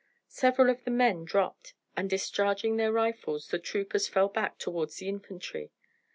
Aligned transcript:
Several 0.29 0.71
of 0.71 0.83
the 0.83 0.89
men 0.89 1.25
dropped, 1.25 1.75
and 1.95 2.09
discharging 2.09 2.77
their 2.77 2.91
rifles, 2.91 3.49
the 3.49 3.59
troopers 3.59 4.07
fell 4.07 4.29
back 4.29 4.57
towards 4.57 4.95
the 4.97 5.07
infantry. 5.07 5.69